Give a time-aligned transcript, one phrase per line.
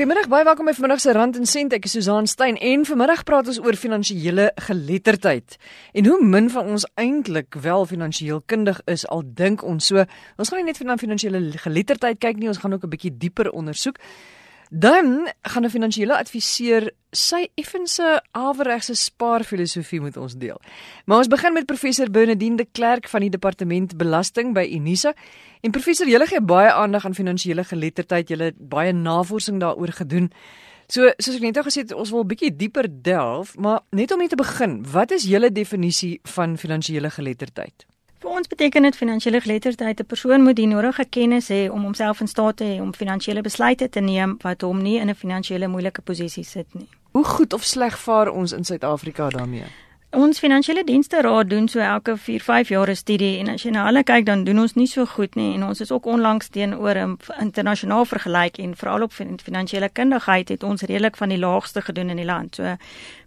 [0.00, 1.74] Goeiemôre, baie welkom by vanmiddag se Rand en Sent.
[1.76, 5.58] Ek is Susan Stein en vanmiddag praat ons oor finansiële geletterdheid
[5.92, 10.00] en hoe min van ons eintlik wel finansiëel kundig is al dink ons so.
[10.40, 13.52] Ons gaan nie net na finansiële geletterdheid kyk nie, ons gaan ook 'n bietjie dieper
[13.52, 14.00] ondersoek.
[14.72, 20.60] Dan gaan 'n finansiële adviseur sy effense averegse spaarfilosofie met ons deel.
[21.04, 25.14] Maar ons begin met professor Bernardine de Klerk van die departement belasting by Unisa.
[25.60, 28.28] En professor, julle gee baie aandag aan finansiële geletterdheid.
[28.28, 30.32] Julle het baie navorsing daaroor gedoen.
[30.86, 34.12] So, soos ek net al gesê het, ons wil 'n bietjie dieper delf, maar net
[34.12, 37.86] om net te begin, wat is julle definisie van finansiële geletterdheid?
[38.20, 42.20] Vir ons beteken dit finansiële geletterdheid 'n persoon moet die nodige kennis hê om homself
[42.20, 45.68] in staat te hê om finansiële besluite te neem wat hom nie in 'n finansiële
[45.68, 46.88] moeilike posisie sit nie.
[47.10, 49.64] Hoe goed of sleg vaar ons in Suid-Afrika daarmee?
[50.10, 53.84] Ons finansiële dienste raad doen so elke 4-5 jaar 'n studie en as jy na
[53.84, 56.94] hulle kyk dan doen ons nie so goed nie en ons is ook onlangs teenoor
[56.98, 62.10] 'n internasionaal vergelyk en veral op finansiële kundigheid het ons redelik van die laagste gedoen
[62.10, 62.54] in die land.
[62.54, 62.76] So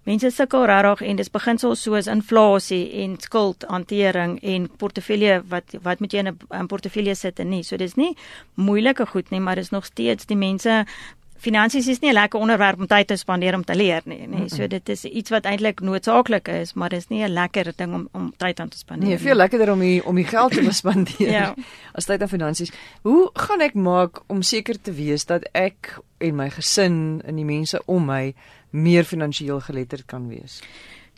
[0.03, 6.11] mense sukkel regtig en dis beginsels soos inflasie en skuldhantering en portefeulje wat wat moet
[6.11, 7.63] jy in 'n portefeulje sit en nie.
[7.63, 8.17] So dis nie
[8.53, 10.85] moeilike goed nie, maar dis nog steeds die mense
[11.43, 14.47] finansies is nie 'n lekker onderwerp om tyd te spandeer om te leer nie, nê.
[14.47, 18.07] So dit is iets wat eintlik noodsaaklik is, maar dis nie 'n lekker ding om
[18.11, 19.23] om tyd aan te spandeer nee, nie.
[19.23, 21.55] Nee, veel lekkerder om die, om die geld te spandeer ja.
[21.93, 22.71] as tyd aan finansies.
[23.01, 27.45] Hoe gaan ek maak om seker te wees dat ek en my gesin en die
[27.45, 28.33] mense om my
[28.69, 30.61] meer finansiëel geletterd kan wees?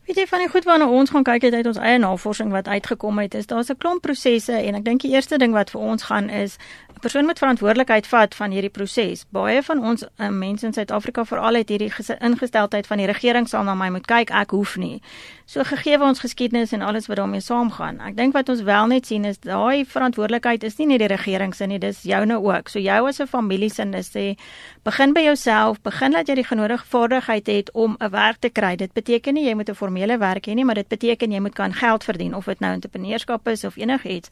[0.05, 2.67] Weet jy van die goed waarna ons gaan kyk het uit ons eie navorsing wat
[2.69, 5.81] uitgekom het is daar's 'n klomp prosesse en ek dink die eerste ding wat vir
[5.81, 6.57] ons gaan is
[6.93, 9.25] 'n persoon moet verantwoordelikheid vat van hierdie proses.
[9.29, 13.63] Baie van ons uh, mense in Suid-Afrika veral het hierdie ingesteldheid van die regering sal
[13.63, 15.01] na my moet kyk, ek hoef nie.
[15.45, 17.99] So gegee ons geskiedenis en alles wat daarmee saamgaan.
[18.01, 21.51] Ek dink wat ons wel net sien is daai verantwoordelikheid is nie net die regering
[21.53, 22.71] se nie, dis joune ook.
[22.73, 24.35] So jou as 'n familie se is sê
[24.83, 28.75] begin by jouself, begin dat jy die genodige vaardigheid het om 'n werk te kry.
[28.75, 31.53] Dit beteken nie jy moet 'n formele werk hê nie, maar dit beteken jy moet
[31.53, 34.29] kan geld verdien of dit nou entrepreneurskap is of enigiets.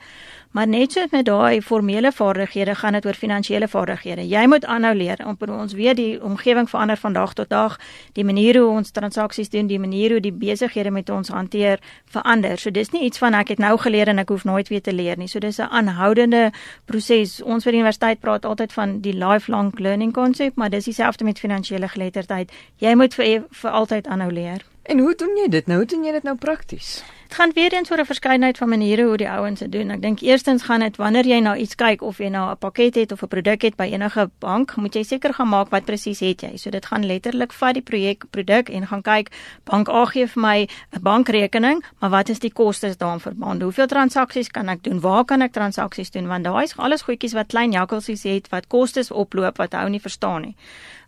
[0.51, 4.27] Maar net so met daai formele vaardighede gaan dit oor finansiële vaardighede.
[4.27, 5.17] Jy moet aanhou leer.
[5.47, 7.79] Ons weet die omgewing verander van dag tot dag.
[8.13, 12.57] Die manier hoe ons transaksies doen, die manier hoe die besighede met ons hanteer verander.
[12.57, 14.93] So dis nie iets van ek het nou geleer en ek hoef nooit weer te
[14.93, 15.27] leer nie.
[15.27, 16.51] So dis 'n aanhoudende
[16.85, 17.41] proses.
[17.41, 21.39] Ons by die universiteit praat altyd van die lifelong learning konsep, maar dis dieselfde met
[21.39, 22.51] finansiële geletterdheid.
[22.77, 24.72] Jy moet vir vir altyd aanhou leer.
[24.83, 25.77] En hoe doen jy dit nou?
[25.77, 27.03] Hoe doen jy dit nou prakties?
[27.27, 29.89] Dit gaan weer eens oor 'n verskeidenheid van maniere hoe die ouens dit doen.
[29.89, 32.95] Ek dink eerstens gaan dit wanneer jy nou iets kyk of jy nou 'n pakket
[32.95, 36.19] het of 'n produk het by enige bank, moet jy seker gaan maak wat presies
[36.19, 36.57] het jy.
[36.57, 39.31] So dit gaan letterlik vat die projek produk en gaan kyk,
[39.63, 43.61] bank A gee vir my 'n bankrekening, maar wat is die kostes daaraan verband?
[43.61, 44.99] Hoeveel transaksies kan ek doen?
[44.99, 46.27] Waar kan ek transaksies doen?
[46.27, 50.01] Want daai is alles goedjies wat klein jakkalsies het wat kostes oploop wat hou nie
[50.01, 50.55] verstaan nie.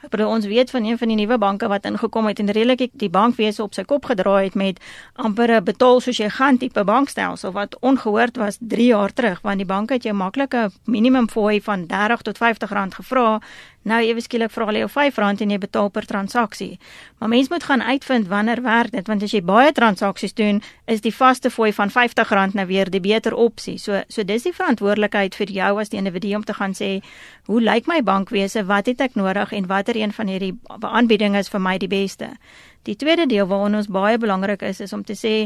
[0.10, 3.10] Bedoel ons weet van een van die nuwe banke wat ingekom het en redelik die
[3.10, 4.80] bankwese op sy kop gedraai het met
[5.14, 9.42] amper 'n betaal soos jy gaan tipe bankstelsel wat ongehoord was 3 jaar terug.
[9.42, 13.42] Want die bank het jou maklike minimum fooi van 30 tot 50 rand gevra
[13.86, 16.80] Nou ewe skielik vra hulle jou R5 en jy betaal per transaksie.
[17.20, 21.04] Maar mens moet gaan uitvind wanneer werk dit want as jy baie transaksies doen, is
[21.06, 23.78] die vaste fooi van R50 nou weer die beter opsie.
[23.78, 27.04] So so dis die verantwoordelikheid vir jou as die individu om te gaan sê,
[27.46, 28.66] hoe lyk my bankwese?
[28.66, 32.34] Wat het ek nodig en watter een van hierdie aanbiedinge is vir my die beste?
[32.90, 35.46] Die tweede deel waarna ons baie belangrik is is om te sê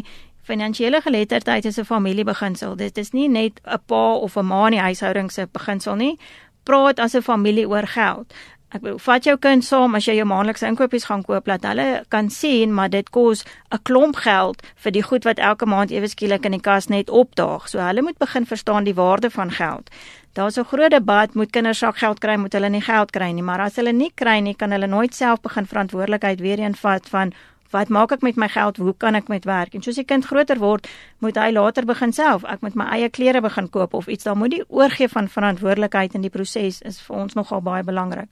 [0.50, 2.76] Finansiële geletterdheid is 'n familiebeginsel.
[2.76, 6.18] Dit is nie net 'n pa of 'n ma in die huishouding se beginsel nie,
[6.64, 8.34] praat as 'n familie oor geld.
[8.70, 12.04] Ek bedoel, vat jou kind saam as jy jou maandelikse inkopies gaan koop, laat hulle
[12.14, 13.44] kan sien maar dit kos
[13.74, 17.10] 'n klomp geld vir die goed wat elke maand ewe skielik in die kas net
[17.10, 17.68] opdaag.
[17.68, 19.90] So hulle moet begin verstaan die waarde van geld.
[20.34, 23.44] Daar's 'n groot debat, moet kinders sak geld kry, moet hulle nie geld kry nie,
[23.44, 27.10] maar as hulle nie kry nie, kan hulle nooit self begin verantwoordelikheid weer een vat
[27.10, 27.34] van
[27.70, 28.78] Wat maak ek met my geld?
[28.78, 29.74] Hoe kan ek met werk?
[29.74, 30.88] En soos die kind groter word,
[31.20, 32.44] moet hy later begin self.
[32.44, 34.24] Ek moet my eie klere begin koop of iets.
[34.24, 38.30] Dan moet die oorgee van verantwoordelikheid in die proses is vir ons nogal baie belangrik.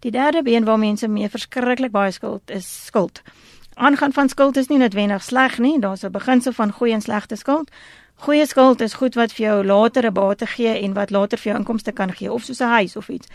[0.00, 3.20] Die derde been waar mense mee verskriklik baie skuld is skuld.
[3.74, 5.78] Aangaan van skuld is nie noodwendig sleg nie.
[5.80, 7.70] Daar's 'n beginsel van goeie en slegte skuld.
[8.20, 11.52] Goeie skuld is goed wat vir jou later 'n bate gee en wat later vir
[11.52, 13.28] jou inkomste kan gee of soos 'n huis of iets.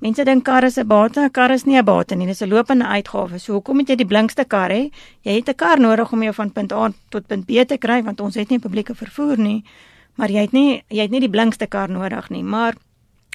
[0.00, 2.48] Mense dink kar is 'n bate, 'n kar is nie 'n bate nie, dis 'n
[2.48, 3.38] lopende uitgawe.
[3.38, 4.90] So hoekom moet jy die blinkste kar hê?
[5.24, 8.02] Jy het 'n kar nodig om jou van punt A tot punt B te kry
[8.02, 9.62] want ons het nie publieke vervoer nie.
[10.16, 12.74] Maar jy het nie jy het nie die blinkste kar nodig nie, maar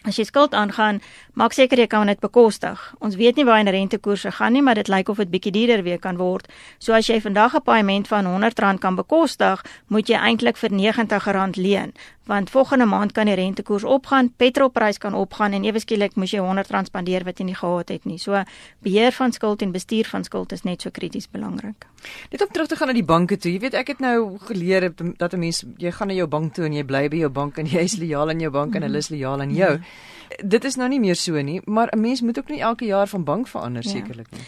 [0.05, 0.99] As jy skuld aangaan,
[1.33, 2.81] maak seker jy kan dit bekostig.
[3.01, 5.81] Ons weet nie waar die rentekoerse gaan nie, maar dit lyk of dit bietjie duurder
[5.83, 6.45] weer kan word.
[6.77, 11.57] So as jy vandag 'n paaiement van R100 kan bekostig, moet jy eintlik vir R90
[11.57, 11.93] leen,
[12.25, 16.39] want volgende maand kan die rentekoers opgaan, petrolprys kan opgaan en ewe skielik moet jy
[16.39, 18.17] R100 spandeer wat jy nie gehad het nie.
[18.17, 18.43] So
[18.81, 21.85] beheer van skuld en bestuur van skuld is net so krities belangrik.
[22.31, 23.51] Net om terug te gaan na die banke toe.
[23.51, 26.65] Jy weet ek het nou geleer dat 'n mens jy gaan na jou bank toe
[26.65, 28.97] en jy bly by jou bank en jy is lojaal aan jou bank en hulle
[28.97, 29.73] is lojaal aan jou.
[29.73, 29.94] Mm -hmm
[30.43, 33.07] dit is nou nie meer so nie, maar 'n mens moet ook nie elke jaar
[33.07, 33.89] van bank verander ja.
[33.89, 34.41] sekerlik nie.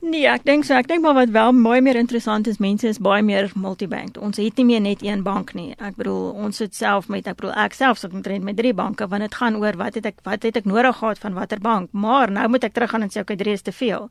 [0.00, 0.72] Nee, ek dink so.
[0.72, 4.16] Ek dink maar wat wel baie meer interessant is, mense is baie meer multibank.
[4.16, 5.74] Ons het nie meer net een bank nie.
[5.76, 9.08] Ek bedoel, ons sit self met ek bedoel ek self sit omtrent met drie banke
[9.08, 11.92] want dit gaan oor wat het ek wat het ek nodig gehad van watter bank.
[11.92, 14.08] Maar nou moet ek teruggaan en sê okay, drie is te veel.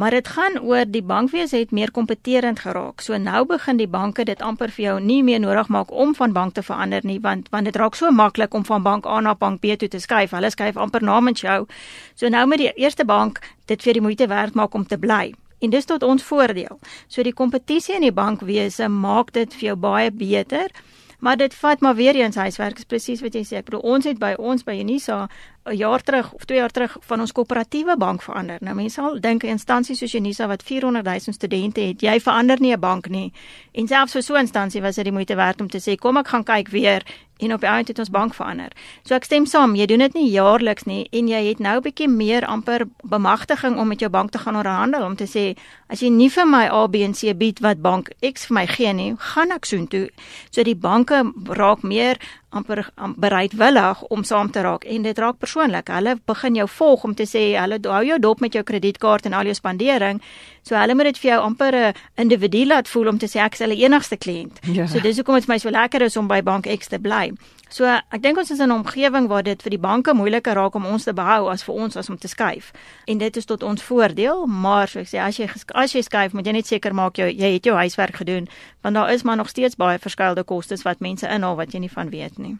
[0.00, 3.02] Maar dit gaan oor die bankwese het meer kompeterend geraak.
[3.04, 6.32] So nou begin die banke dit amper vir jou nie meer nodig maak om van
[6.32, 9.34] bank te verander nie, want want dit raak so maklik om van bank A na
[9.34, 10.32] bank B toe te skuif.
[10.32, 11.66] Hulle skuif amper namens jou.
[12.14, 15.34] So nou met die eerste bank dit vir die moeite werd maak om te bly.
[15.60, 16.80] En dis tot ons voordeel.
[17.08, 20.72] So die kompetisie in die bankwese maak dit vir jou baie beter.
[21.20, 23.60] Maar dit vat maar weer eens huiswerk is presies wat jy sê.
[23.60, 25.26] Ek bedoel ons het by ons by Unisa
[25.64, 28.56] 'n jaar terug of 2 jaar terug van ons koöperatiewe bank verander.
[28.60, 32.60] Nou mense sal dink 'n instansie soos Unisa wat 400 000 studente het, jy verander
[32.60, 33.32] nie 'n bank nie.
[33.72, 36.16] En selfs vir so 'n instansie was dit die moeite werd om te sê kom
[36.16, 37.02] ek gaan kyk weer
[37.40, 38.72] en op die einde het ons bank verander.
[39.02, 41.82] So ek stem saam, jy doen dit nie jaarliks nie en jy het nou 'n
[41.82, 45.56] bietjie meer amper bemagtiging om met jou bank te gaan onderhandel om te sê
[45.88, 48.66] as jy nie vir my A B en C bied wat bank X vir my
[48.66, 50.08] gee nie, gaan ek soontoe.
[50.50, 52.16] So die banke raak meer
[52.50, 52.82] amper
[53.16, 55.88] bereidwillig om saam te raak en dit raak persoonlik.
[55.88, 59.36] Hulle begin jou volg om te sê hulle hou jou dop met jou kredietkaart en
[59.38, 60.20] al jou spandering.
[60.66, 63.54] So hulle moet dit vir jou amper 'n individu laat voel om te sê ek
[63.54, 64.58] is hulle enigste kliënt.
[64.72, 64.86] Ja.
[64.86, 67.32] So dis hoekom dit vir my so lekker is om by Bank X te bly.
[67.70, 70.74] So ek dink ons is in 'n omgewing waar dit vir die banke moeiliker raak
[70.74, 72.72] om ons te behou as vir ons as om te skuif.
[73.06, 76.32] En dit is tot ons voordeel, maar so ek sê as jy as jy skuif,
[76.32, 78.48] moet jy net seker maak jy jy het jou huiswerk gedoen,
[78.82, 81.90] want daar is maar nog steeds baie verskeidelde kostes wat mense inhaal wat jy nie
[81.90, 82.58] van weet nie.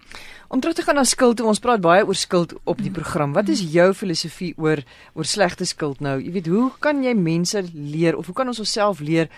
[0.48, 3.32] Om terug te gaan na skuld, ons praat baie oor skuld op die program.
[3.32, 4.78] Wat is jou filosofie oor
[5.14, 6.20] oor slegte skuld nou?
[6.22, 9.28] Jy weet, hoe kan jy mense leer of hoe kan ons onsself leer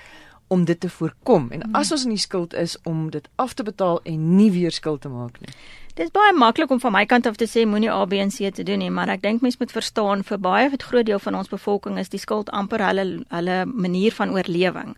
[0.53, 1.75] om dit te voorkom en hmm.
[1.79, 5.01] as ons in die skuld is om dit af te betaal en nie weer skuld
[5.01, 5.55] te maak nie.
[5.93, 8.31] Dit is baie maklik om van my kant af te sê moenie A B en
[8.33, 11.07] C te doen nie, maar ek dink mense moet verstaan vir baie of 'n groot
[11.07, 14.97] deel van ons bevolking is die skuld amper hulle hulle manier van oorlewing.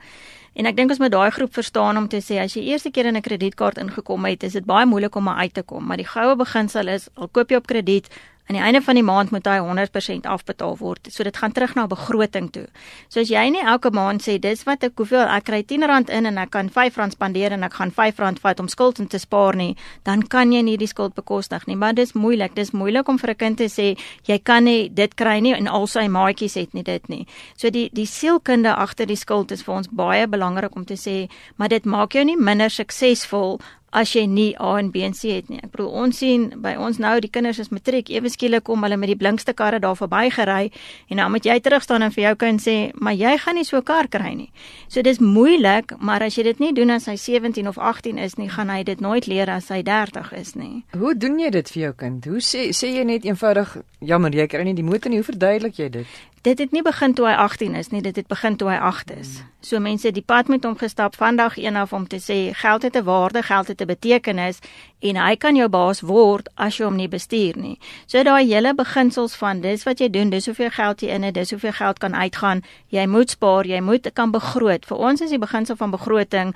[0.54, 3.06] En ek dink ons moet daai groep verstaan om te sê as jy eerste keer
[3.06, 6.06] in 'n kredietkaart ingekom het, is dit baie moeilik om uit te kom, maar die
[6.06, 8.08] goue beginsel is al koop jy op krediet,
[8.46, 11.08] aan die einde van die maand moet hy 100% afbetaal word.
[11.10, 12.66] So dit gaan terug na begroting toe.
[13.08, 16.28] So as jy nie elke maand sê dis wat ek hoeveel ek kry R10 in
[16.28, 19.56] en ek kan R5 spandeer en ek gaan R5 vat om skuld in te spaar
[19.56, 21.76] nie, dan kan jy nie die skuld bekostig nie.
[21.76, 22.54] Maar dis moeilik.
[22.54, 25.68] Dis moeilik om vir 'n kind te sê jy kan nie dit kry nie en
[25.68, 27.26] al sy maatjies het nie dit nie.
[27.56, 31.28] So die die sielkunde agter die skuld is vir ons baie belangrik om te sê,
[31.56, 33.60] maar dit maak jou nie minder suksesvol
[33.94, 35.60] as jy nie A en B en C het nie.
[35.62, 38.98] Ek bedoel ons sien by ons nou die kinders is matriek ewe skielik kom hulle
[39.00, 40.70] met die blinkste karre daar verbygery
[41.10, 43.64] en nou moet jy terug staan en vir jou kind sê maar jy gaan nie
[43.64, 44.50] so 'n kar kry nie.
[44.88, 48.36] So dis moeilik, maar as jy dit nie doen as hy 17 of 18 is
[48.36, 50.84] nie, gaan hy dit nooit leer as hy 30 is nie.
[50.98, 52.24] Hoe doen jy dit vir jou kind?
[52.24, 55.18] Hoe sê sê jy net eenvoudig jammer jy kry nie die motor nie.
[55.18, 56.06] Hoe verduidelik jy dit?
[56.44, 59.12] Dit het nie begin toe hy 18 is nie, dit het begin toe hy 8
[59.16, 59.30] is.
[59.64, 62.96] So mense die pad met hom gestap vandag een af om te sê geld het
[62.96, 64.58] 'n waarde, geld het 'n betekenis
[65.00, 67.78] en hy kan jou baas word as jy hom nie bestuur nie.
[68.06, 71.34] So daai hele beginsels van dis wat jy doen, dis hoeveel geld jy in het,
[71.34, 72.62] dis hoeveel geld kan uitgaan.
[72.88, 74.86] Jy moet spaar, jy moet kan begroot.
[74.86, 76.54] Vir ons is die beginsel van begroting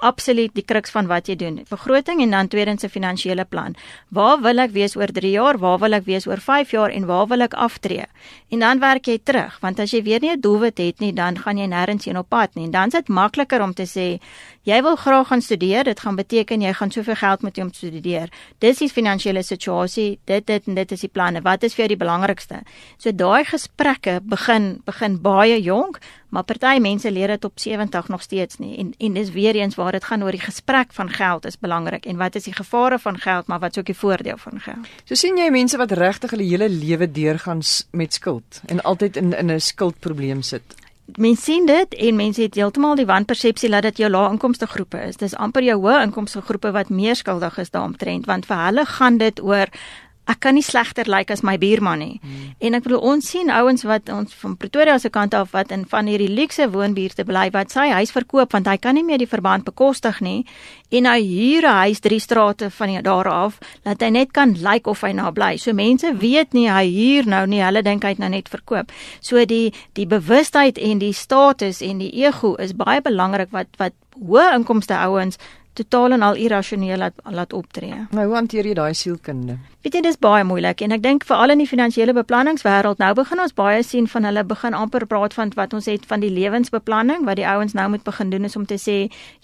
[0.00, 1.60] absoluut die kruks van wat jy doen.
[1.68, 3.74] Begroting en dan tweedens 'n finansiële plan.
[4.08, 5.58] Waar wil ek wees oor 3 jaar?
[5.58, 8.04] Waar wil ek wees oor 5 jaar en waar wil ek aftree?
[8.48, 11.38] En dan werk jy terug, want as jy weer nie 'n doelwit het nie, dan
[11.38, 12.64] gaan jy nêrens heen op pad nie.
[12.64, 14.20] En dan is dit makliker om te sê,
[14.62, 17.70] jy wil graag gaan studeer, dit gaan beteken jy gaan soveel geld moet hê om
[17.70, 18.28] te studeer.
[18.58, 21.42] Dis die finansiële situasie, dit dit en dit is die planne.
[21.42, 22.62] Wat is vir jou die belangrikste?
[22.98, 25.98] So daai gesprekke begin begin baie jonk,
[26.28, 28.76] maar party mense leer dit op 70 nog steeds nie.
[28.78, 32.06] En en dis weer eens waar dit gaan oor die gesprek van geld is belangrik
[32.06, 34.88] en wat is die gevare van geld, maar wat is ook die voordeel van geld?
[35.04, 39.32] So sien jy mense wat regtig hulle hele lewe deurgaan met skuld en altyd in
[39.32, 40.74] in 'n skuldprobleem sit.
[41.16, 44.98] Mense sien dit en mense het heeltemal die wanpersepsie dat dit jou lae inkomste groepe
[45.06, 45.16] is.
[45.16, 49.16] Dis amper jou hoë inkomste groepe wat meer skuldig is daaromtrent want vir hulle gaan
[49.18, 49.72] dit oor
[50.28, 52.20] ek kan nie slegter lyk like as my buurman nie.
[52.22, 52.54] Hmm.
[52.60, 55.86] En ek bedoel ons sien ouens wat ons van Pretoria se kant af wat in
[55.88, 59.30] van hierdie luukse woonbuurte bly wat sy huis verkoop want hy kan nie meer die
[59.30, 60.44] verband bekostig nie
[60.90, 64.78] en hy huur 'n huis drie strate van daar af dat hy net kan lyk
[64.78, 65.56] like of hy nou bly.
[65.56, 68.92] So mense weet nie hy huur nou nie, hulle dink hy het nou net verkoop.
[69.20, 73.92] So die die bewustheid en die status en die ego is baie belangrik wat wat
[74.18, 75.38] hoë inkomste ouens
[75.78, 78.04] totaal en al irrasioneel laat laat optree.
[78.16, 79.58] Nou hoe hanteer jy daai sielkunde?
[79.86, 83.40] Weet jy dis baie moeilik en ek dink veral in die finansiële beplanningswêreld nou begin
[83.44, 87.22] ons baie sien van hulle begin amper praat van wat ons het van die lewensbeplanning
[87.28, 88.96] wat die ouens nou moet begin doen is om te sê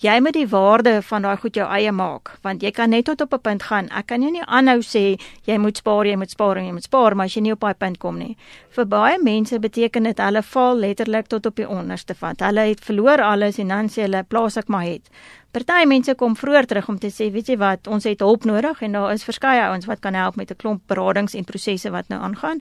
[0.03, 3.23] jy moet die waarde van daai goed jou eie maak want jy kan net tot
[3.23, 3.89] op 'n punt gaan.
[3.95, 6.89] Ek kan jou nie aanhou sê jy moet spaar, jy moet spaar en jy moet
[6.91, 8.37] spaar maar as jy nie op daai punt kom nie.
[8.75, 12.35] Vir baie mense beteken dit hulle val letterlik tot op die onderste van.
[12.39, 15.09] Hulle het verloor alles en dan sê hulle plaas ek maar het.
[15.55, 18.81] Party mense kom vroeër terug om te sê, weet jy wat, ons het hulp nodig
[18.83, 22.09] en daar is verskeie ouens wat kan help met 'n klomp beradings en prosesse wat
[22.09, 22.59] nou aangaan.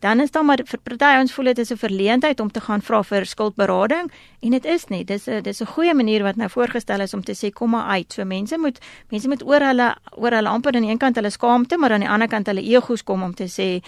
[0.00, 2.82] Dan is daar maar vir party ouens voel dit is 'n verleentheid om te gaan
[2.82, 5.04] vra vir skuldberading en dit is nie.
[5.04, 7.86] Dis 'n dis 'n goeie manier wat nou voorgestel is om te sê kom maar
[7.86, 8.12] uit.
[8.12, 8.78] So mense moet
[9.10, 12.00] mense moet oor hulle oor hulle amper aan die een kant hulle skaamte, maar aan
[12.00, 13.82] die ander kant hulle egos kom om te sê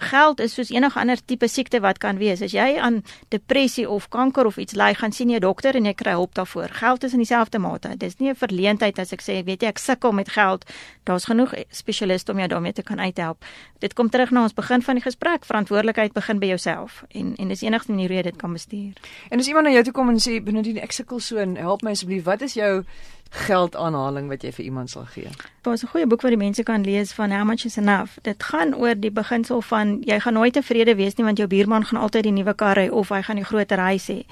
[0.00, 2.42] geld is soos enige ander tipe siekte wat kan wees.
[2.42, 5.84] As jy aan depressie of kanker of iets ly, gaan sien jy 'n dokter en
[5.84, 6.68] jy kry hulp daarvoor.
[6.68, 7.96] Geld is in dieselfde mate.
[7.96, 10.64] Dis nie 'n verleentheid as ek sê, weet jy, ek sukkel met geld.
[11.04, 13.44] Daar's genoeg spesialiste om jou daarmee te kan uithelp.
[13.78, 15.44] Dit kom terug na ons begin van die gesprek.
[15.44, 18.92] Verantwoordelikheid begin by jouself en en dis enigste manier hoe jy dit kan bestuur.
[19.30, 21.82] En as iemand na jou toe kom en sê, "Benodie, ek sukkel so en help
[21.82, 22.24] my asseblief.
[22.24, 22.84] Wat is jou
[23.30, 25.28] geldaanhaling wat jy vir iemand sal gee.
[25.62, 28.18] Daar's 'n goeie boek wat die mense kan lees van How much is enough.
[28.22, 31.84] Dit gaan oor die beginsel van jy gaan nooit tevrede wees nie want jou buurman
[31.84, 34.24] gaan altyd die nuwe kar hê of hy gaan die groter huis hê.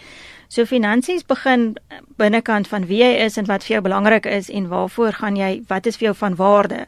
[0.49, 1.77] So finansies begin
[2.17, 5.63] binnekant van wie jy is en wat vir jou belangrik is en waarvoor gaan jy
[5.69, 6.87] wat is vir jou van waarde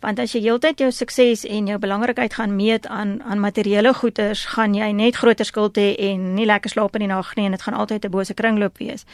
[0.00, 4.44] want as jy heeltyd jou sukses en jou belangrikheid gaan meet aan aan materiële goederes,
[4.54, 7.56] gaan jy net groter skuld hê en nie lekker slaap in die nag nie en
[7.56, 9.04] dit gaan altyd 'n bose kringloop wees.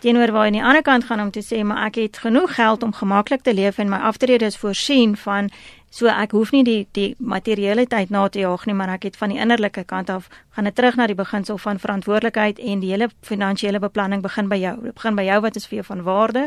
[0.00, 2.54] Teenoor waar jy aan die ander kant gaan om te sê, maar ek het genoeg
[2.54, 5.50] geld om gemaklik te leef en my aftrede is voorsien van
[5.92, 9.16] So ek hoef nie die die materiële tyd na te jaag nie, maar ek het
[9.20, 12.94] van die innerlike kant af gaan dit terug na die beginsel van verantwoordelikheid en die
[12.94, 14.72] hele finansiële beplanning begin by jou.
[14.86, 16.46] Dit begin by jou wat is vir jou van waarde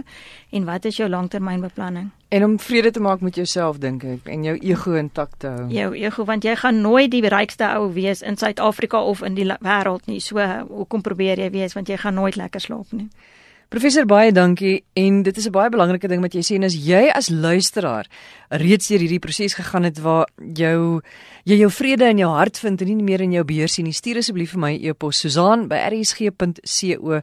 [0.49, 2.09] en wat is jou langtermynbeplanning?
[2.33, 5.69] En om vrede te maak met jouself dink ek en jou ego intak te hou.
[5.69, 9.45] Jou ego want jy gaan nooit die rykste ou wees in Suid-Afrika of in die
[9.45, 10.19] wêreld nie.
[10.25, 13.11] So hoekom probeer jy wees want jy gaan nooit lekker slaap nie.
[13.73, 16.75] Professor baie dankie en dit is 'n baie belangrike ding wat jy sê en as
[16.75, 18.05] jy as luisteraar
[18.49, 21.01] reeds deur hierdie proses gegaan het waar jou
[21.45, 23.93] jy jou vrede in jou hart vind en nie meer in jou beheer sien nie,
[23.93, 27.21] stuur asseblief vir my e-pos Susan by rsg.co.za.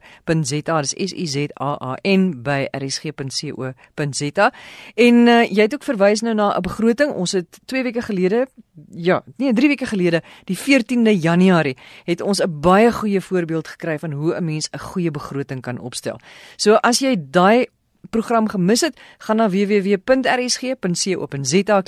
[0.87, 4.47] Dis S U Z A A N by rsg.co.za.
[4.95, 7.11] En uh, jy het ook verwys nou na 'n begroting.
[7.19, 8.47] Ons het 2 weke gelede,
[8.95, 13.99] ja, nee, 3 weke gelede, die 14de Januarie, het ons 'n baie goeie voorbeeld gekry
[13.99, 16.21] van hoe 'n mens 'n goeie begroting kan opstel.
[16.57, 17.67] So as jy daai
[18.13, 20.97] program gemis het, gaan na www.rsg.co.za,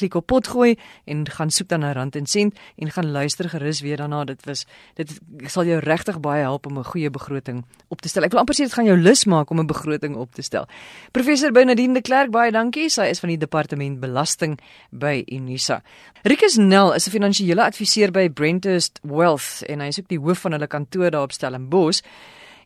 [0.01, 0.73] klik op potgooi
[1.05, 4.25] en gaan soek dan na rand en sent en gaan luister gerus weer daarna.
[4.25, 4.65] Dit was
[4.97, 5.21] dit
[5.53, 8.23] sal jou regtig baie help om 'n goeie begroting op te stel.
[8.25, 10.67] Ek wil amper sê dit gaan jou lus maak om 'n begroting op te stel.
[11.13, 12.89] Professor Bernardine de Klerk, baie dankie.
[12.89, 15.83] Sy is van die departement belasting by Unisa.
[16.23, 20.39] Rikus Nel is 'n finansiële adviseur by Brentest Wealth en hy is ook die hoof
[20.39, 22.01] van hulle kantoor daar op Stellenbosch.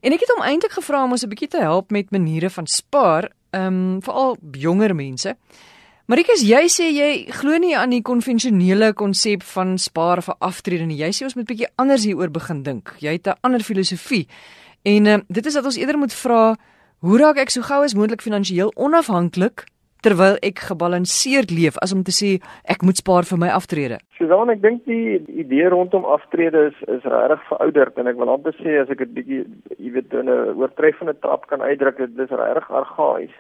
[0.01, 2.67] En ek het hom eintlik gevra om ons 'n bietjie te help met maniere van
[2.67, 5.37] spaar, ehm um, veral jonger mense.
[6.09, 10.97] Marikus, jy sê jy glo nie aan die konvensionele konsep van spaar vir aftrede nie.
[10.97, 12.95] Jy sê ons moet bietjie anders hieroor begin dink.
[13.01, 14.27] Jy het 'n ander filosofie.
[14.85, 16.57] En ehm uh, dit is dat ons eerder moet vra,
[16.99, 19.67] hoe raak ek so gou as moontlik finansiëel onafhanklik
[20.03, 22.31] terwyl ek gebalanseerd leef as om te sê
[22.65, 23.99] ek moet spaar vir my aftrede.
[24.19, 28.57] Susan, ek dink die idee rondom aftrede is is regtig verouderd en ek wil amper
[28.63, 29.43] sê as ek dit bietjie
[29.79, 33.35] jy weet in 'n oortreffende trap kan uitdruk, dit is regtig argaïs.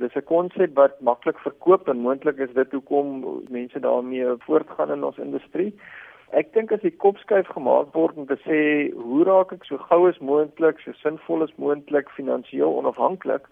[0.00, 5.04] Dis 'n konsep wat maklik verkoop en moontlik is dit hoekom mense daarmee voortgaan in
[5.04, 5.72] ons industrie.
[6.32, 10.08] Ek dink as die kopskuif gemaak word om te sê hoe raak ek so gou
[10.08, 13.44] as moontlik, so sinvol as moontlik finansiëel onafhanklik,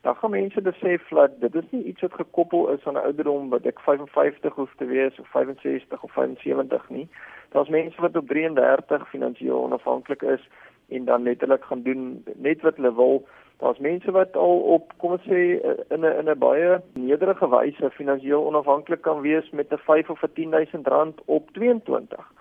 [0.00, 3.48] dan gaan mense besef dat dit is nie iets wat gekoppel is aan 'n ouderdom
[3.48, 7.08] wat ek 55 hoef te wees of 65 of 75 nie.
[7.48, 10.48] Daar's mense wat op 33 finansiëel onafhanklik is
[10.88, 13.26] en dan letterlik gaan doen net wat hulle wil.
[13.58, 17.90] Daar's mense wat al op kom ons sê in 'n in 'n baie nederige wyse
[17.90, 22.32] finansiëel onafhanklik kan wees met 'n 5 of 'n 10000 rand op 22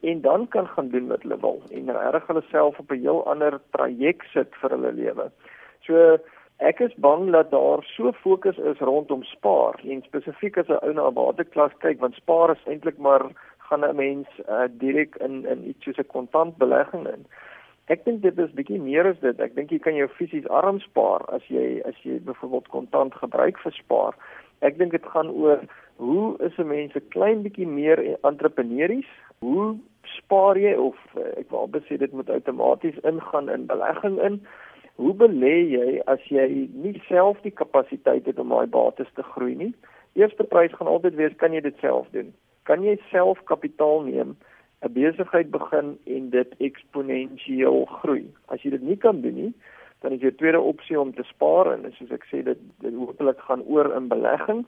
[0.00, 3.26] en dan kan gaan doen wat hulle wil en regtig hulle self op 'n heel
[3.26, 5.30] ander traject sit vir hulle lewe.
[5.80, 6.18] So
[6.58, 10.92] Ek is bang dat daar so fokus is rondom spaar en spesifiek as 'n ou
[10.92, 13.28] na 'n waterklas kyk want spaar is eintlik maar
[13.68, 17.26] gaan 'n mens uh, direk in in iets soos 'n kontant belegging in.
[17.86, 19.40] Ek dink dit is bietjie meer as dit.
[19.40, 23.58] Ek dink jy kan jou fisies arm spaar as jy as jy byvoorbeeld kontant gebruik
[23.58, 24.14] vir spaar.
[24.60, 25.60] Ek dink dit gaan oor
[25.96, 29.06] hoe is 'n mens 'n klein bietjie meer entrepreneurs?
[29.38, 34.40] Hoe spaar jy of uh, ek wil besê dit moet outomaties ingaan in belegging in?
[34.96, 39.54] Hoe belê jy as jy nie self die kapasiteit het om daai bates te groei
[39.54, 39.72] nie?
[40.16, 42.32] Eerste prys gaan altyd wees kan jy dit self doen?
[42.64, 44.36] Kan jy self kapitaal neem?
[44.84, 48.24] 'n besigheid begin en dit eksponensieel groei.
[48.52, 49.52] As jy dit nie kan doen nie,
[50.00, 53.40] dan is jou tweede opsie om te spaar en soos ek sê dit dit hopelik
[53.48, 54.64] gaan oor in belegging.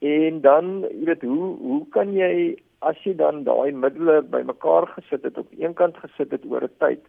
[0.00, 2.56] En dan, jy weet, hoe hoe kan jy
[2.86, 6.76] as jy dan daai middele bymekaar gesit het op een kant gesit het oor 'n
[6.78, 7.02] tyd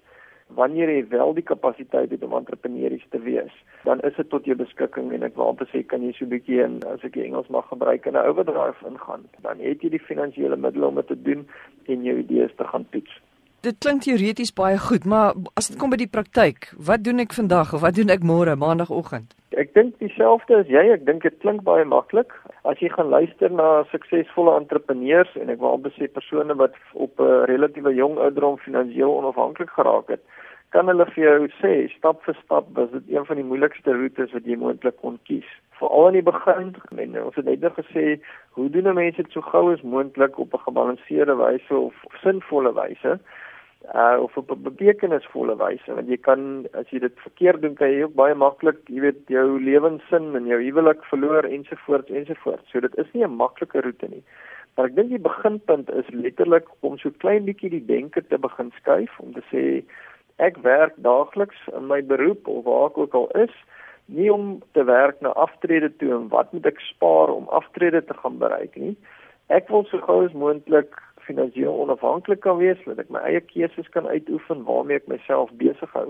[0.55, 3.53] wanneer jy wel die kapasiteit het om entrepreneurs te wees,
[3.83, 6.33] dan is dit tot jou beskikking en ek wil amper sê kan jy so 'n
[6.33, 9.23] bietjie in as ek Engels mag gebruik in 'n overdrive ingaan.
[9.41, 11.47] Dan het jy die finansiële middele om dit te doen
[11.85, 13.21] en jou idees te gaan toets.
[13.59, 17.33] Dit klink teoreties baie goed, maar as dit kom by die praktyk, wat doen ek
[17.35, 19.33] vandag of wat doen ek môre, maandagooggend?
[19.59, 22.31] Ek dink dieselfde as jy, ek dink dit klink baie maklik.
[22.63, 27.19] As jy gaan luister na suksesvolle entrepreneurs en ek wil amper sê persone wat op
[27.19, 30.23] 'n relatiewe jong ouderdom finansiëel onafhanklik geraak het,
[30.71, 34.31] kan hulle vir jou sê stap vir stap was dit een van die moeilikste roetes
[34.31, 35.51] wat jy moontlik kon kies.
[35.81, 38.23] Veral aan die begin, en ons het net gesê,
[38.55, 43.19] hoe doen mense dit so gou as moontlik op 'n gebalanseerde wyse of sinvolle wyse?
[43.87, 47.91] Uh of op 'n betekenisvolle wyse want jy kan as jy dit verkeerd doen kan
[47.91, 52.79] jy ook baie maklik jy weet jou lewenssin en jou huwelik verloor ensovoorts ensovoorts so
[52.79, 54.23] dit is nie 'n maklike roete nie.
[54.75, 58.71] Maar ek dink die beginpunt is letterlik om so klein bietjie die denke te begin
[58.77, 59.63] skuif om te sê
[60.37, 63.55] ek werk daagliks in my beroep of waar ek ook al is,
[64.05, 68.15] nie om te werk na aftrede toe en wat moet ek spaar om aftrede te
[68.21, 68.95] gaan bereik nie.
[69.49, 70.95] Ek wil so gou as moontlik
[71.29, 75.93] finansiëel onafhanklik kan wees, dat ek my eie keuses kan uitoefen waarmee ek myself besig
[75.95, 76.09] hou.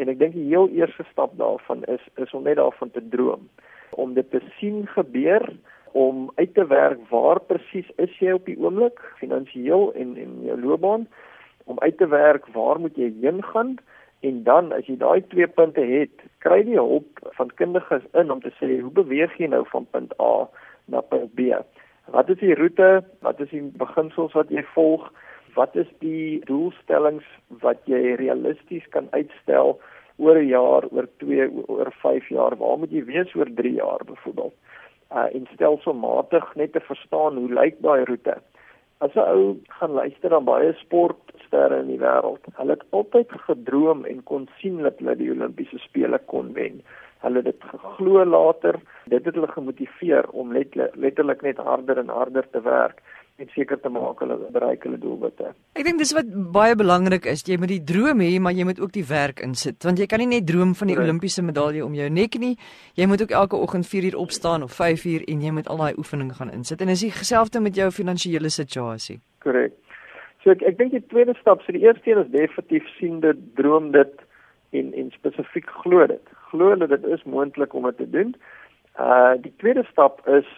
[0.00, 3.48] En ek dink die heel eerste stap daarvan is is om net daarvan te droom,
[3.90, 5.50] om dit te sien gebeur
[5.92, 10.56] om uit te werk waar presies is jy op die oomblik finansiëel en en jou
[10.60, 11.04] loopbaan
[11.68, 13.76] om uit te werk waar moet jy heen gaan
[14.20, 18.40] en dan as jy daai twee punte het, kry jy hulp van kundiges in om
[18.40, 20.48] te sê hoe beweeg jy nou van punt A
[20.94, 21.50] na punt B?
[22.10, 23.04] Wat is die roete?
[23.20, 25.12] Wat is die beginsels wat jy volg?
[25.54, 27.26] Wat is die doelstellings
[27.62, 29.78] wat jy realisties kan uitstel
[30.16, 32.56] oor 'n jaar, oor 2, oor 5 jaar?
[32.56, 34.54] Waar moet jy wees oor 3 jaar byvoorbeeld?
[35.12, 38.36] Uh en stelselmatig net te verstaan hoe lyk daai roete?
[38.98, 44.04] As 'n ou gaan luister na baie sportsterre in die wêreld, hulle het altyd gedroom
[44.04, 46.82] en kon sien dat hulle die Olimpiese spele kon wen.
[47.22, 48.80] Hulle het dit geglo later,
[49.10, 53.02] dit het hulle gemotiveer om let, letterlik net harder en harder te werk
[53.40, 55.52] en seker te maak hulle bereik hulle doelwitte.
[55.78, 57.44] Ek dink dis wat baie belangrik is.
[57.48, 60.22] Jy moet die droom hê, maar jy moet ook die werk insit, want jy kan
[60.22, 61.08] nie net droom van die right.
[61.08, 62.52] Olimpiese medalje om jou nek nie.
[62.98, 65.80] Jy moet ook elke oggend 4 uur opstaan of 5 uur en jy moet al
[65.84, 66.84] daai oefeninge gaan insit.
[66.84, 69.20] En dis dieselfde met jou finansiële situasie.
[69.42, 69.78] Korrek.
[70.44, 73.42] So ek ek dink die tweede stap, so die eerste een is definitief sien dit,
[73.58, 74.22] droom dit
[74.76, 76.22] en en spesifiek glo dit.
[76.52, 78.36] Glo dat dit is moontlik om dit te doen.
[79.00, 80.48] Uh die tweede stap is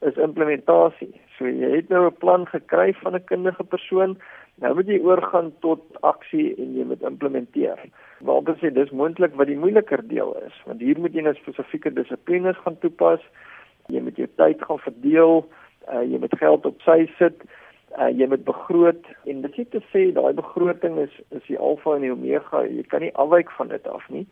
[0.00, 1.14] is implementasie.
[1.36, 4.18] So jy het nou 'n plan gekry van 'n kundige persoon,
[4.62, 7.78] nou moet jy oorgaan tot aksie en jy moet implementeer.
[8.20, 11.34] Maar dit sê dis moontlik wat die moeiliker deel is, want hier moet jy nou
[11.34, 13.20] spesifieke dissiplines gaan toepas.
[13.86, 15.48] Jy moet jou tyd gaan verdeel,
[15.92, 17.42] uh, jy moet geld op sy sit,
[17.98, 21.94] uh, jy moet begroot en dit sê te sê daai begroting is is die alfa
[21.94, 22.62] en die omega.
[22.66, 24.26] Jy kan nie afwyk van dit af nie.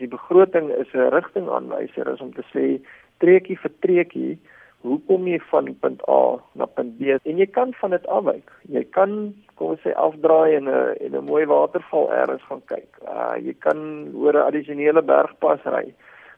[0.00, 2.80] Die begroting is 'n rigtingaanwyser, is om te sê
[3.20, 4.38] treukie vir treukie
[4.80, 8.48] hoe kom jy van punt A na punt B en jy kan van dit afwyk.
[8.76, 12.88] Jy kan kom ons sê afdraai en 'n en 'n mooi waterval eers gaan kyk.
[13.04, 13.78] Uh jy kan
[14.14, 15.92] oor 'n addisionele bergpas ry.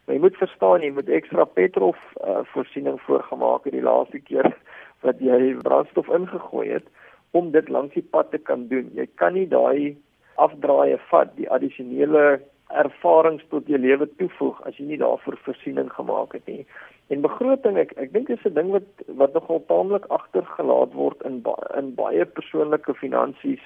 [0.04, 1.94] Maar jy moet verstaan jy moet ekstra petrol
[2.26, 4.50] uh, voorsiening voorgemaak het die laaste keer
[5.06, 6.86] wat jy brandstof ingegooi het
[7.30, 8.90] om dit langs die pad te kan doen.
[8.94, 9.96] Jy kan nie daai
[10.34, 12.40] afdraai vat die addisionele
[12.72, 16.66] ervarings tot jou lewe toevoeg as jy nie daarvoor voorsiening gemaak het nie.
[17.12, 21.22] En begroting ek ek dink dit is 'n ding wat wat nogal taamlik agtergelaat word
[21.28, 23.64] in ba in baie persoonlike finansies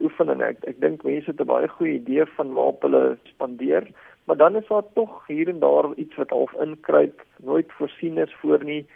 [0.00, 0.42] oefening.
[0.42, 3.84] Ek ek dink mense het 'n baie goeie idee van waar hulle spandeer,
[4.24, 8.34] maar dan is daar tog hier en daar iets wat half inkruip, nooit voorsien is
[8.40, 8.86] voor nie.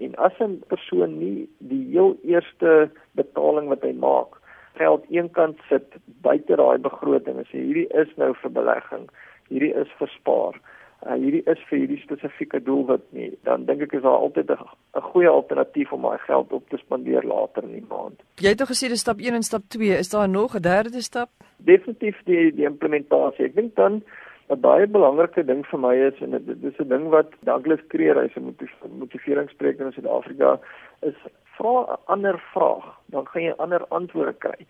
[0.00, 4.38] En as 'n persoon nie die heel eerste betaling wat hy maak,
[4.78, 9.08] geld eenkant sit buite daai begroting en sê hierdie is nou vir belegging,
[9.50, 10.60] hierdie is vir spaar
[11.06, 15.06] uh, hierdie is vir hierdie spesifieke doelwit nie, dan dink ek is daar altyd 'n
[15.12, 18.18] goeie alternatief om daai geld op te spandeer later in die maand.
[18.36, 21.00] Jy het tog gesê dis stap 1 en stap 2, is daar nog 'n derde
[21.02, 21.30] stap?
[21.56, 23.44] Definitief die die implementasie.
[23.44, 24.02] Ek dink dan
[24.50, 28.16] 'n baie belangrike ding vir my is en dit is 'n ding wat Douglas Creer
[28.16, 28.40] hy se
[28.98, 30.58] motiveringsspreker in Suid-Afrika
[31.02, 31.14] is
[31.58, 34.66] vra 'n ander vraag, dan gaan jy 'n ander antwoord kry.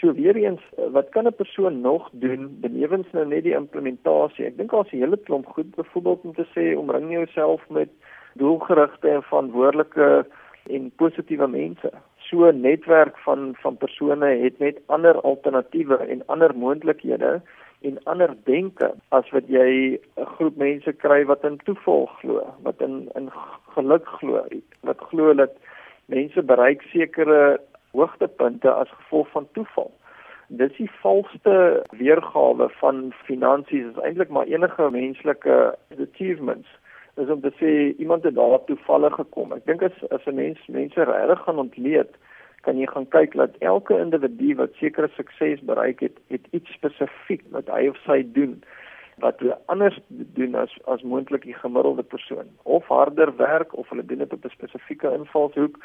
[0.00, 0.60] So weer eens,
[0.92, 4.44] wat kan 'n persoon nog doen benewens nou net die implementasie?
[4.44, 7.88] Ek dink daar's 'n hele klomp goed, byvoorbeeld om te sê omring jouself met
[8.34, 10.26] doelgerigte en verantwoordelike
[10.70, 11.90] en positiewe mense.
[12.18, 17.40] So 'n netwerk van van persone het net ander alternatiewe en ander moontlikhede
[17.80, 22.80] en ander denke as wat jy 'n groep mense kry wat in toeval glo, wat
[22.80, 23.30] in in
[23.74, 24.44] geluk glo,
[24.80, 25.52] wat glo dat
[26.06, 27.60] mense bereik sekere
[27.96, 29.90] hoogtepunte as gevolg van toeval.
[30.48, 35.56] Dis die valste weergawe van finansies is eintlik maar enige menslike
[35.98, 36.68] achievements
[37.16, 39.52] is om te sê iemand het daar toevallig gekom.
[39.56, 42.12] Ek dink as as 'n mens mense regtig gaan ontleed,
[42.62, 47.42] kan jy gaan kyk dat elke individu wat sekere sukses bereik het, het iets spesifiek
[47.50, 48.62] wat hy of sy doen
[49.24, 54.04] wat hulle anders doen as as moontlik die gemiddelde persoon of harder werk of hulle
[54.04, 55.78] doen dit op 'n spesifieke invalshoek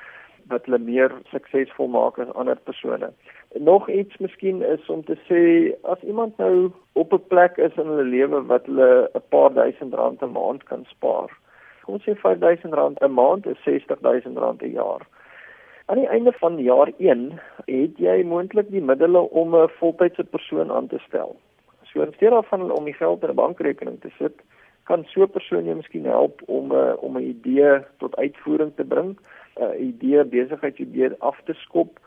[0.48, 3.12] wat hulle meer suksesvol maak as ander persone.
[3.54, 5.42] Nog iets miskien is om te sê
[5.84, 9.94] as iemand nou op 'n plek is in hulle lewe wat hulle 'n paar duisend
[9.94, 11.30] rand 'n maand kan spaar.
[11.84, 15.02] Kom ons sê 5000 rand 'n maand is 60000 rand 'n jaar.
[15.86, 20.72] Aan die einde van jaar 1 het jy moontlik die middele om 'n voltydse persoon
[20.72, 21.36] aan te stel.
[21.94, 24.36] So in steede daarvan om die geld in 'n bankrekening te sit,
[24.84, 28.72] kan so 'n persoon jou miskien help om 'n uh, om 'n idee tot uitvoering
[28.76, 29.20] te bring
[29.56, 32.00] 'n uh, idee besigheidsidee af te skop.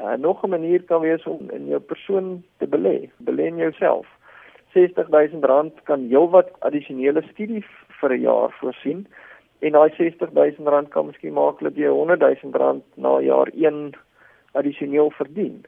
[0.00, 4.06] Uh, nog 'n manier kan wees om in jou persoon te belê, belê in jouself.
[4.74, 7.64] R60000 kan heelwat addisionele studie
[8.00, 9.06] vir 'n jaar voorsien
[9.58, 13.92] en daai R60000 kan miskien maak dat jy R100000 na jaar 1
[14.52, 15.64] addisioneel verdien.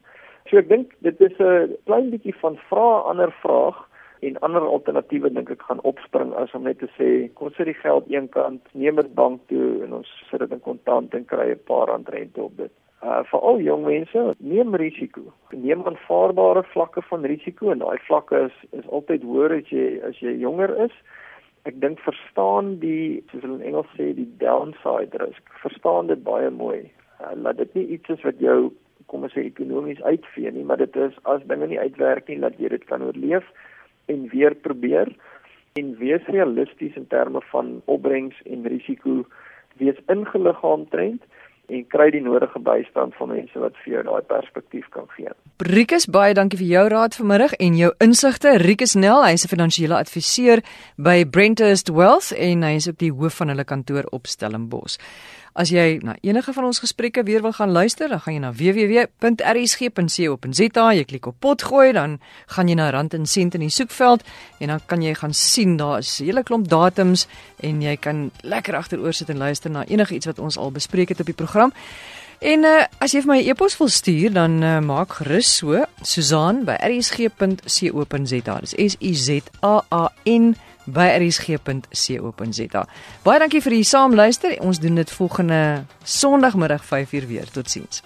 [0.51, 3.79] So ek dink dit is 'n klein bietjie van vra ander vraag
[4.21, 7.81] en ander alternatiewe dink ek gaan opspring as om net te sê kom sit die
[7.81, 11.65] geld eenkant neem dit bank toe en ons sit dit in kontant en kry 'n
[11.71, 12.73] paar rand rente op dit.
[13.03, 15.23] Uh vir al jong mense neem risiko.
[15.53, 20.21] Neem aanvaarbare vlakke van risiko en daai vlakke is is altyd hoër as jy as
[20.21, 20.95] jy jonger is.
[21.65, 25.45] Ek dink verstaan die soos hulle in Engels sê die downside risk.
[25.65, 26.91] Verstaan dit baie mooi.
[27.21, 28.73] Uh, laat dit nie iets is wat jou
[29.07, 32.59] kom ons sê ekonomies uitvee nie, maar dit is as dinge nie uitwerk nie, laat
[32.59, 33.47] jy dit kan oorleef
[34.13, 35.13] en weer probeer
[35.81, 39.25] en wees realisties in terme van opbrengs en risiko
[39.81, 41.23] wees ingelig aantrend
[41.73, 45.33] en kry die nodige bystand van mense wat vir jou daai perspektief kan gee.
[45.65, 48.57] Rikus baie dankie vir jou raad vanmiddag en jou insigte.
[48.61, 50.61] Rikus Nel, hy is 'n finansiële adviseur
[50.97, 54.99] by Brenthurst Wealth en hy is ook die hoof van hulle kantoor op Stellenbosch.
[55.55, 58.53] As jy na enige van ons gesprekke weer wil gaan luister, dan gaan jy na
[58.59, 62.19] www.rsg.co.za, jy klik op pot gooi, dan
[62.57, 64.27] gaan jy na rand en sent in die soekveld
[64.59, 67.27] en dan kan jy gaan sien daar is 'n hele klomp datums
[67.63, 71.09] en jy kan lekker agteroor sit en luister na enige iets wat ons al bespreek
[71.09, 71.73] het op die program.
[72.41, 75.57] En uh, as jy vir my 'n e e-pos wil stuur, dan uh, maak gerus
[75.57, 78.61] so Susan@rsg.co.za.
[78.61, 82.87] Dis S U Z A A N by rsg.co.za.
[83.25, 84.59] Baie dankie vir die saamluister.
[84.61, 87.51] Ons doen dit volgende Sondagmiddag 5uur weer.
[87.51, 88.03] Totsiens.